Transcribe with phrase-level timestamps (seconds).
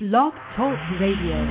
[0.00, 1.44] Blog Talk Radio.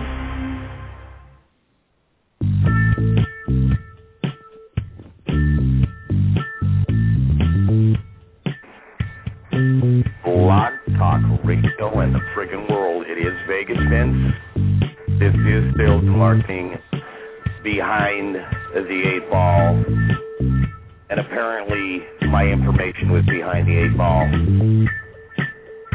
[10.23, 13.05] Blog Talk Radio and the friggin' world.
[13.05, 14.33] It is Vegas Vince.
[15.19, 16.77] This is and marketing
[17.65, 18.35] behind
[18.73, 19.75] the eight ball.
[21.09, 24.23] And apparently my information was behind the eight ball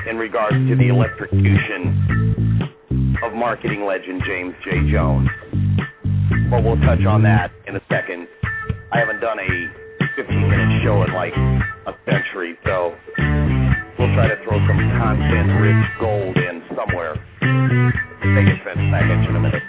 [0.08, 2.68] in regards to the electrocution
[3.22, 4.90] of marketing legend James J.
[4.90, 5.28] Jones.
[6.50, 8.28] But we'll touch on that in a second.
[8.92, 9.70] I haven't done a
[10.18, 12.94] 15-minute show in like a century, so
[13.98, 17.14] we'll try to throw some content-rich gold in somewhere.
[17.40, 19.61] Vegas Vince back at you in a minute.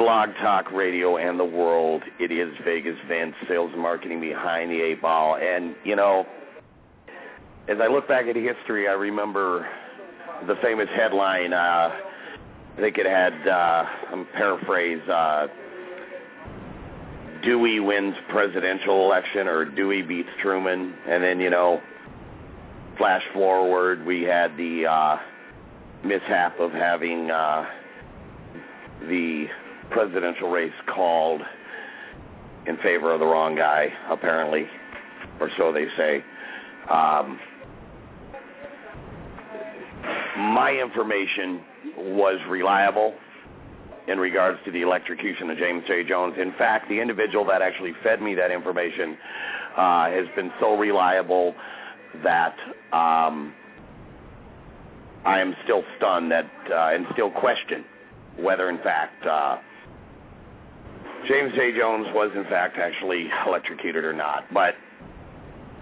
[0.00, 2.02] Blog Talk Radio and the world.
[2.18, 5.36] It is Vegas Vince, sales and marketing behind the eight ball.
[5.36, 6.26] And, you know,
[7.68, 9.68] as I look back at history, I remember
[10.46, 11.52] the famous headline.
[11.52, 11.92] Uh,
[12.78, 15.48] I think it had, uh, I'm paraphrase, uh,
[17.42, 20.94] Dewey wins presidential election or Dewey beats Truman.
[21.06, 21.82] And then, you know,
[22.96, 25.18] flash forward, we had the uh,
[26.02, 27.68] mishap of having uh,
[29.02, 29.50] the
[29.90, 31.42] presidential race called
[32.66, 34.66] in favor of the wrong guy, apparently,
[35.40, 36.24] or so they say.
[36.88, 37.38] Um,
[40.36, 41.62] my information
[41.96, 43.14] was reliable
[44.08, 46.04] in regards to the electrocution of James J.
[46.04, 46.34] Jones.
[46.38, 49.16] In fact, the individual that actually fed me that information
[49.76, 51.54] uh, has been so reliable
[52.24, 52.56] that
[52.92, 53.54] um,
[55.24, 57.84] I am still stunned that uh, and still question
[58.36, 59.58] whether, in fact, uh,
[61.26, 61.76] James J.
[61.76, 64.44] Jones was, in fact, actually electrocuted or not.
[64.52, 64.74] But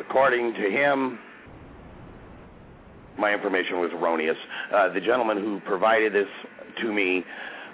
[0.00, 1.19] according to him,
[3.19, 4.37] my information was erroneous.
[4.72, 6.28] Uh, the gentleman who provided this
[6.81, 7.25] to me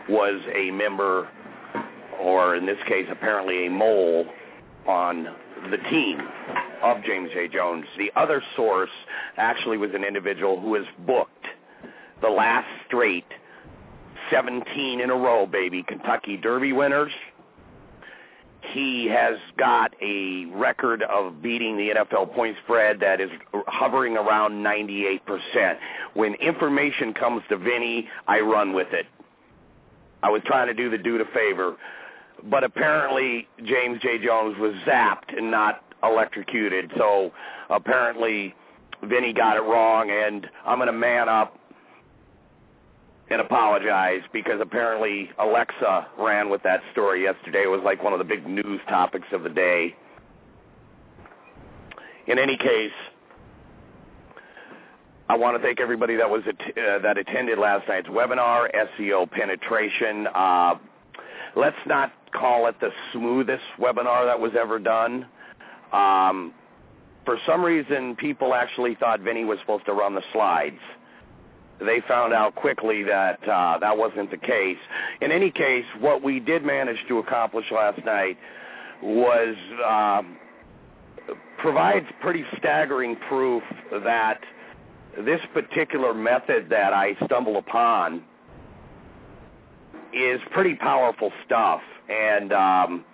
[0.09, 1.29] was a member,
[2.21, 4.27] or in this case, apparently a mole
[4.87, 5.29] on
[5.71, 6.21] the team
[6.83, 7.49] of James J.
[7.49, 7.87] Jones.
[7.97, 8.91] The other source
[9.37, 11.47] actually was an individual who has booked
[12.21, 13.25] the last straight
[14.31, 17.13] 17 in a row, baby, Kentucky Derby winners.
[18.73, 23.31] He has got a record of beating the NFL point spread that is
[23.67, 25.21] hovering around 98%.
[26.15, 29.07] When information comes to Vinny, I run with it.
[30.23, 31.77] I was trying to do the dude a favor,
[32.45, 34.19] but apparently James J.
[34.25, 36.91] Jones was zapped and not electrocuted.
[36.97, 37.31] So
[37.69, 38.55] apparently
[39.03, 41.59] Vinny got it wrong, and I'm going to man up
[43.31, 47.63] and apologize because apparently Alexa ran with that story yesterday.
[47.65, 49.95] It was like one of the big news topics of the day.
[52.27, 52.93] In any case,
[55.29, 58.69] I want to thank everybody that was at, uh, that attended last night's webinar,
[58.99, 60.27] SEO penetration.
[60.35, 60.75] Uh,
[61.57, 65.27] let's not call it the smoothest webinar that was ever done.
[65.93, 66.53] Um,
[67.25, 70.81] for some reason, people actually thought Vinny was supposed to run the slides.
[71.81, 74.79] They found out quickly that uh, that wasn't the case.
[75.21, 78.39] In any case, what we did manage to accomplish last night
[79.03, 80.37] was um,
[81.59, 84.41] provides pretty staggering proof that
[85.25, 88.23] this particular method that I stumble upon
[90.13, 91.81] is pretty powerful stuff.
[92.09, 93.05] And um,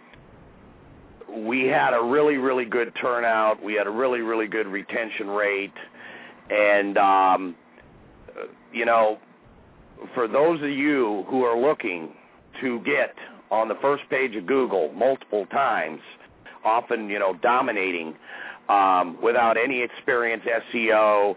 [1.35, 3.63] we had a really, really good turnout.
[3.63, 5.73] We had a really, really good retention rate.
[6.51, 7.55] And, um,
[8.73, 9.19] you know,
[10.15, 12.11] for those of you who are looking
[12.61, 13.15] to get
[13.51, 16.01] on the first page of Google multiple times,
[16.65, 18.15] often, you know, dominating
[18.69, 20.43] um, without any experience
[20.73, 21.35] SEO,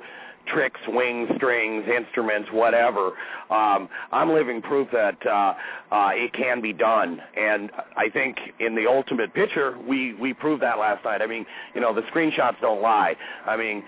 [0.48, 3.12] tricks, wings, strings, instruments, whatever.
[3.50, 5.54] Um, I'm living proof that uh,
[5.92, 10.62] uh, it can be done, and I think in the ultimate picture, we we proved
[10.64, 11.22] that last night.
[11.22, 13.16] I mean, you know, the screenshots don't lie.
[13.46, 13.84] I mean,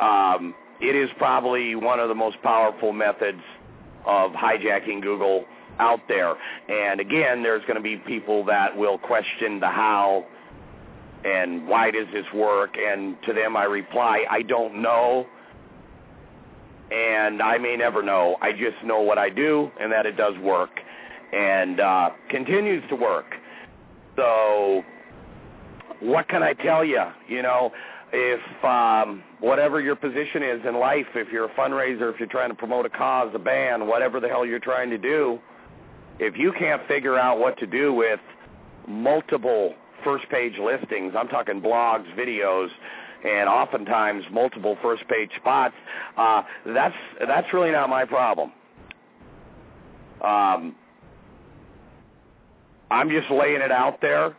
[0.00, 3.42] um, it is probably one of the most powerful methods
[4.06, 5.44] of hijacking Google
[5.78, 6.34] out there.
[6.68, 10.26] And again, there's going to be people that will question the how
[11.24, 12.76] and why does this work?
[12.78, 15.26] And to them I reply, I don't know.
[16.90, 18.36] And I may never know.
[18.40, 20.80] I just know what I do and that it does work
[21.32, 23.34] and uh, continues to work.
[24.16, 24.82] So
[26.00, 27.02] what can I tell you?
[27.28, 27.72] You know,
[28.12, 32.50] if um, whatever your position is in life, if you're a fundraiser, if you're trying
[32.50, 35.38] to promote a cause, a band, whatever the hell you're trying to do,
[36.18, 38.20] if you can't figure out what to do with
[38.88, 39.74] multiple
[40.04, 42.68] first page listings, I'm talking blogs, videos,
[43.24, 45.74] and oftentimes multiple first page spots,
[46.16, 46.94] uh, that's
[47.26, 48.52] that's really not my problem.
[50.22, 50.74] Um,
[52.90, 54.34] I'm just laying it out there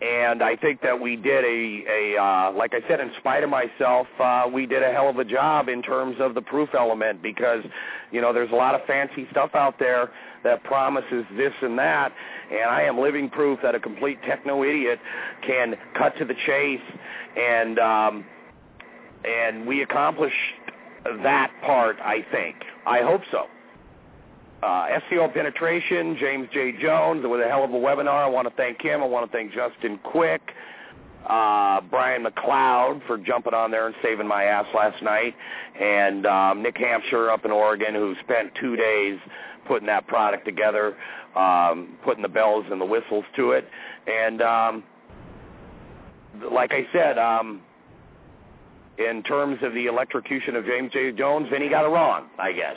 [0.00, 3.50] and I think that we did a, a uh, like I said, in spite of
[3.50, 7.22] myself, uh, we did a hell of a job in terms of the proof element
[7.22, 7.62] because,
[8.10, 10.10] you know, there's a lot of fancy stuff out there
[10.42, 12.12] that promises this and that,
[12.50, 14.98] and I am living proof that a complete techno idiot
[15.46, 16.80] can cut to the chase,
[17.36, 18.24] and um,
[19.22, 20.34] and we accomplished
[21.22, 21.96] that part.
[22.02, 22.56] I think.
[22.86, 23.48] I hope so
[24.62, 26.72] uh, SEO penetration, James J.
[26.80, 28.24] Jones, with a hell of a webinar.
[28.24, 29.02] I want to thank him.
[29.02, 30.42] I want to thank Justin Quick,
[31.26, 35.34] uh, Brian McLeod for jumping on there and saving my ass last night,
[35.80, 39.18] and um, Nick Hampshire up in Oregon who spent two days
[39.66, 40.96] putting that product together,
[41.36, 43.68] um, putting the bells and the whistles to it.
[44.06, 44.84] And um,
[46.50, 47.62] like I said, um,
[48.98, 51.12] in terms of the electrocution of James J.
[51.12, 52.76] Jones, Vinny got it wrong, I guess.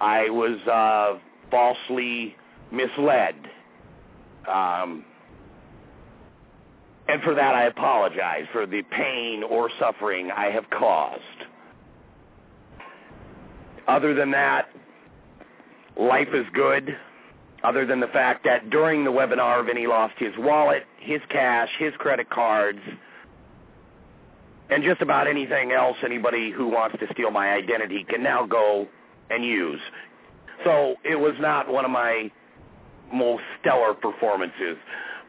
[0.00, 1.18] I was uh,
[1.50, 2.34] falsely
[2.70, 3.34] misled.
[4.48, 5.04] Um,
[7.08, 11.20] and for that I apologize for the pain or suffering I have caused.
[13.88, 14.68] Other than that,
[15.98, 16.96] life is good,
[17.64, 21.92] other than the fact that during the webinar, Vinny lost his wallet, his cash, his
[21.98, 22.78] credit cards,
[24.70, 28.86] and just about anything else anybody who wants to steal my identity can now go
[29.30, 29.80] and use.
[30.64, 32.30] So it was not one of my
[33.12, 34.76] most stellar performances.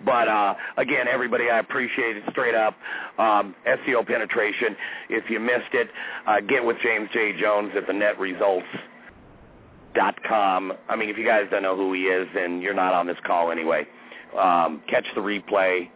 [0.04, 2.76] But uh, again, everybody, I appreciate it straight up.
[3.18, 4.76] Um, SEO penetration.
[5.10, 5.90] If you missed it,
[6.28, 7.40] uh, get with James J.
[7.40, 10.74] Jones at the netresults.com.
[10.90, 13.18] I mean, if you guys don't know who he is, then you're not on this
[13.26, 13.86] call anyway.
[14.38, 15.90] Um, catch the replay.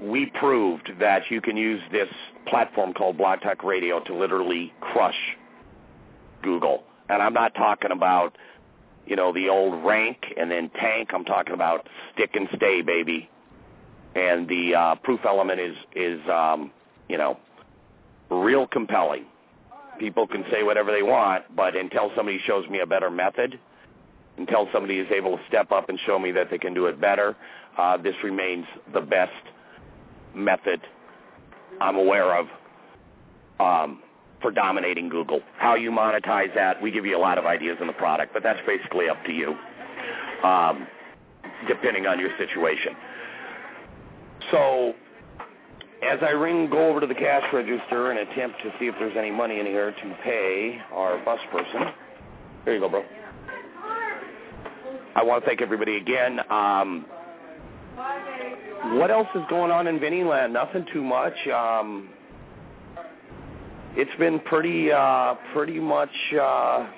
[0.00, 2.08] We proved that you can use this
[2.46, 5.18] platform called Blog Talk Radio to literally crush
[6.42, 6.84] Google.
[7.12, 8.36] And I'm not talking about,
[9.06, 11.10] you know, the old rank and then tank.
[11.12, 13.28] I'm talking about stick and stay, baby.
[14.14, 16.70] And the uh, proof element is is um,
[17.08, 17.38] you know
[18.30, 19.26] real compelling.
[19.98, 23.58] People can say whatever they want, but until somebody shows me a better method,
[24.38, 26.98] until somebody is able to step up and show me that they can do it
[27.00, 27.36] better,
[27.76, 28.64] uh, this remains
[28.94, 29.32] the best
[30.34, 30.80] method
[31.80, 32.46] I'm aware of.
[33.60, 34.02] Um,
[34.42, 35.40] for dominating Google.
[35.58, 38.42] How you monetize that, we give you a lot of ideas in the product, but
[38.42, 39.54] that's basically up to you,
[40.44, 40.86] um,
[41.68, 42.94] depending on your situation.
[44.50, 44.94] So
[46.02, 49.16] as I ring, go over to the cash register and attempt to see if there's
[49.16, 51.92] any money in here to pay our bus person.
[52.64, 53.04] Here you go, bro.
[55.14, 56.40] I want to thank everybody again.
[56.50, 57.06] Um,
[58.94, 60.52] what else is going on in Vinny Land?
[60.52, 61.34] Nothing too much.
[61.48, 62.08] Um,
[63.94, 66.88] it's been pretty uh pretty much uh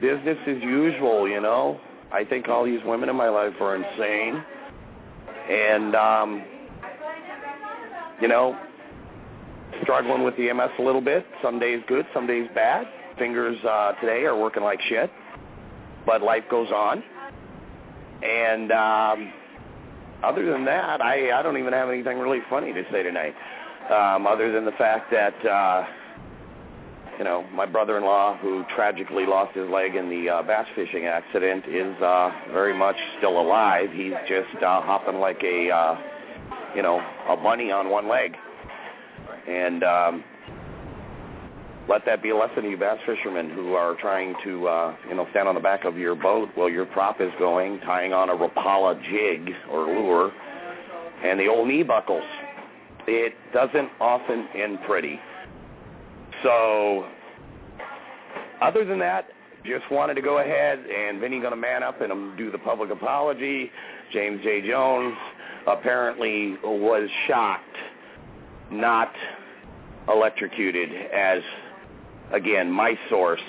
[0.00, 1.80] business as usual, you know.
[2.12, 4.44] I think all these women in my life are insane.
[5.50, 6.44] And um
[8.20, 8.58] you know,
[9.82, 11.26] struggling with the MS a little bit.
[11.42, 12.86] Some days good, some days bad.
[13.18, 15.10] Fingers uh today are working like shit.
[16.04, 17.02] But life goes on.
[18.22, 19.32] And um
[20.22, 23.34] other than that, I I don't even have anything really funny to say tonight
[23.90, 25.84] um, other than the fact that, uh,
[27.18, 31.64] you know, my brother-in-law, who tragically lost his leg in the uh, bass fishing accident,
[31.66, 33.90] is uh, very much still alive.
[33.92, 35.98] He's just uh, hopping like a, uh,
[36.74, 38.36] you know, a bunny on one leg.
[39.48, 40.24] And um,
[41.88, 45.14] let that be a lesson to you bass fishermen who are trying to, uh, you
[45.14, 48.28] know, stand on the back of your boat while your prop is going, tying on
[48.28, 50.32] a Rapala jig or lure,
[51.24, 52.24] and the old knee buckles
[53.06, 55.20] it doesn't often end pretty.
[56.42, 57.06] So
[58.60, 59.28] other than that,
[59.64, 62.90] just wanted to go ahead and Vinny going to man up and do the public
[62.90, 63.70] apology.
[64.12, 64.66] James J.
[64.66, 65.16] Jones
[65.66, 67.76] apparently was shocked,
[68.70, 69.12] not
[70.08, 71.42] electrocuted, as
[72.32, 73.40] again my source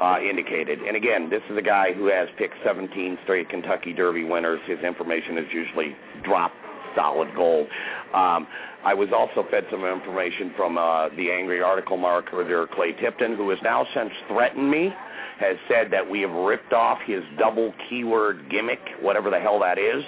[0.00, 0.80] uh, indicated.
[0.80, 4.60] And again, this is a guy who has picked 17 straight Kentucky Derby winners.
[4.66, 6.52] His information is usually drop
[6.94, 7.66] solid gold.
[8.14, 8.46] Um,
[8.84, 13.50] I was also fed some information from uh, the angry article marketer Clay Tipton, who
[13.50, 14.92] has now since threatened me,
[15.40, 19.78] has said that we have ripped off his double keyword gimmick, whatever the hell that
[19.78, 20.04] is.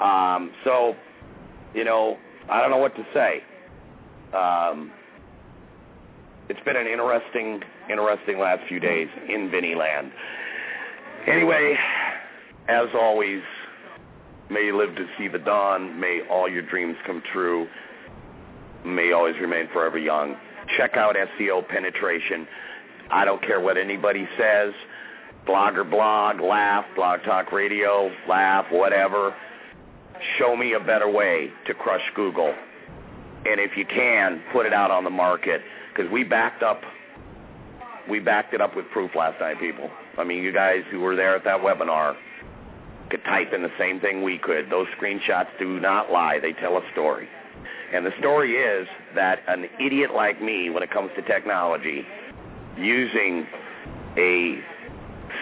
[0.00, 0.94] Um, so,
[1.74, 2.18] you know,
[2.50, 3.42] I don't know what to say.
[4.36, 4.92] Um,
[6.48, 10.12] it's been an interesting, interesting last few days in Vinny Land.
[11.26, 11.76] Anyway,
[12.68, 13.42] as always,
[14.50, 15.98] may you live to see the dawn.
[15.98, 17.68] May all your dreams come true.
[18.84, 20.36] May you always remain forever young.
[20.76, 22.46] Check out SEO penetration.
[23.10, 24.72] I don't care what anybody says.
[25.46, 29.34] Blogger blog, laugh, blog talk radio, laugh, whatever.
[30.38, 32.54] Show me a better way to crush Google.
[33.46, 35.62] And if you can, put it out on the market
[35.92, 36.82] because we backed up.
[38.10, 39.90] We backed it up with proof last night, people.
[40.18, 42.16] I mean, you guys who were there at that webinar
[43.10, 44.70] could type in the same thing we could.
[44.70, 46.38] Those screenshots do not lie.
[46.40, 47.28] They tell a story.
[47.92, 52.06] And the story is that an idiot like me, when it comes to technology,
[52.76, 53.46] using
[54.16, 54.62] a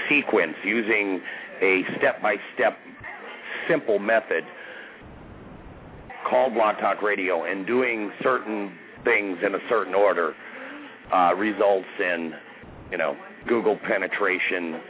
[0.09, 1.21] sequence, using
[1.61, 2.79] a step-by-step
[3.69, 4.45] simple method
[6.29, 8.73] called Blog Talk Radio and doing certain
[9.05, 10.35] things in a certain order
[11.13, 12.35] uh, results in,
[12.91, 14.81] you know, Google penetration,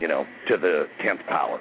[0.00, 1.60] you know, to the 10th power.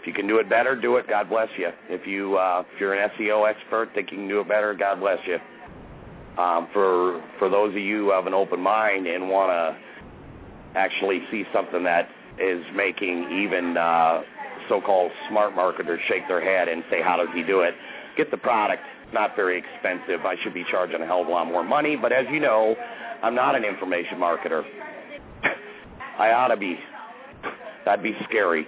[0.00, 1.06] If you can do it better, do it.
[1.08, 1.68] God bless you.
[1.90, 4.72] If you uh, if you're an SEO expert, think you can do it better.
[4.74, 5.38] God bless you.
[6.42, 11.20] Um, for for those of you who have an open mind and want to actually
[11.30, 14.22] see something that is making even uh,
[14.70, 17.74] so-called smart marketers shake their head and say, "How does he do it?"
[18.16, 18.82] Get the product.
[19.04, 20.24] It's Not very expensive.
[20.24, 22.74] I should be charging a hell of a lot more money, but as you know,
[23.22, 24.64] I'm not an information marketer.
[26.20, 26.78] I ought to be.
[27.86, 28.66] That'd be scary.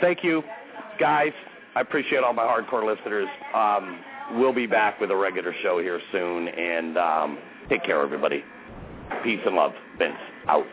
[0.00, 0.44] Thank you,
[1.00, 1.32] guys.
[1.74, 3.28] I appreciate all my hardcore listeners.
[3.52, 3.98] Um,
[4.34, 8.44] we'll be back with a regular show here soon, and um, take care, everybody.
[9.24, 9.72] Peace and love.
[9.98, 10.14] Vince,
[10.46, 10.66] out.